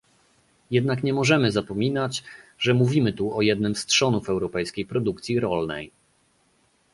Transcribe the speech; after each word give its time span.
Jednak 0.71 1.03
nie 1.03 1.13
możemy 1.13 1.51
zapominać, 1.51 2.23
że 2.59 2.73
mówimy 2.73 3.13
tu 3.13 3.37
o 3.37 3.41
jednym 3.41 3.75
z 3.75 3.85
trzonów 3.85 4.29
europejskiej 4.29 4.85
produkcji 4.85 5.39
rolnej 5.39 5.91